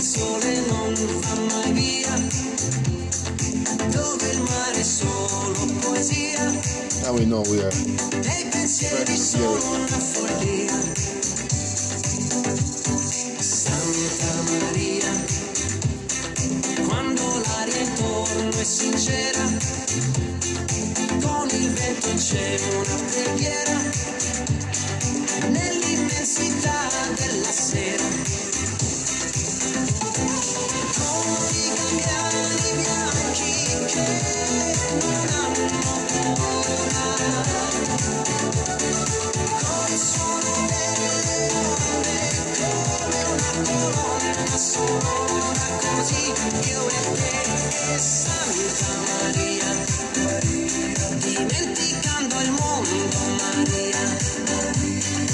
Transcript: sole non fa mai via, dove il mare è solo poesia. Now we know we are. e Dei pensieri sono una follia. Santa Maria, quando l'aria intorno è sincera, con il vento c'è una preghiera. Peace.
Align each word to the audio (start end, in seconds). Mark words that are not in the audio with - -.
sole 0.00 0.60
non 0.68 0.94
fa 0.94 1.34
mai 1.50 1.72
via, 1.72 2.14
dove 3.90 4.30
il 4.30 4.40
mare 4.42 4.80
è 4.80 4.82
solo 4.82 5.66
poesia. 5.80 6.52
Now 7.02 7.14
we 7.14 7.24
know 7.24 7.42
we 7.48 7.62
are. 7.62 7.72
e 7.72 8.18
Dei 8.20 8.44
pensieri 8.50 9.16
sono 9.16 9.74
una 9.74 9.98
follia. 9.98 10.76
Santa 13.40 14.32
Maria, 14.52 15.10
quando 16.86 17.22
l'aria 17.46 17.80
intorno 17.80 18.50
è 18.50 18.64
sincera, 18.64 19.44
con 21.22 21.48
il 21.50 21.70
vento 21.70 22.08
c'è 22.14 22.58
una 22.72 23.02
preghiera. 23.10 23.67
Peace. 39.98 40.97